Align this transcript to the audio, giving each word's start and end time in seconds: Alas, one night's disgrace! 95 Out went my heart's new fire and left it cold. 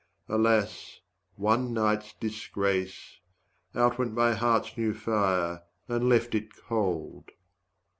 Alas, 0.27 1.01
one 1.35 1.73
night's 1.73 2.13
disgrace! 2.13 3.19
95 3.75 3.81
Out 3.91 3.99
went 3.99 4.13
my 4.15 4.33
heart's 4.33 4.75
new 4.75 4.95
fire 4.95 5.61
and 5.87 6.09
left 6.09 6.33
it 6.33 6.55
cold. 6.55 7.29